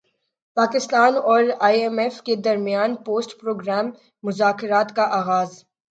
[0.57, 3.85] پاکستان اور I M F کے درمیان پوسٹ پروگرام
[4.23, 5.51] مذاکرات کا اغاز